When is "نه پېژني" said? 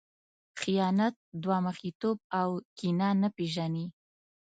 3.21-3.85